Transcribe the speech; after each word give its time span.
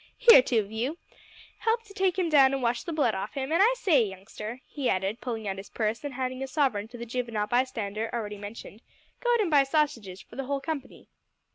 "Here, 0.17 0.41
two 0.41 0.59
of 0.59 0.71
you, 0.71 0.97
help 1.59 1.83
to 1.83 1.93
take 1.93 2.17
him 2.17 2.27
down 2.27 2.55
and 2.55 2.63
wash 2.63 2.81
the 2.81 2.91
blood 2.91 3.13
off 3.13 3.35
him; 3.35 3.51
and 3.51 3.61
I 3.61 3.71
say, 3.77 4.03
youngster," 4.03 4.59
he 4.65 4.89
added, 4.89 5.21
pulling 5.21 5.47
out 5.47 5.57
his 5.57 5.69
purse 5.69 6.03
and 6.03 6.15
handing 6.15 6.41
a 6.41 6.47
sovereign 6.47 6.87
to 6.87 6.97
the 6.97 7.05
juvenile 7.05 7.45
bystander 7.45 8.09
already 8.11 8.39
mentioned, 8.39 8.81
"go 9.19 9.31
out 9.31 9.41
and 9.41 9.51
buy 9.51 9.63
sausages 9.63 10.19
for 10.19 10.37
the 10.37 10.45
whole 10.45 10.59
company." 10.59 11.07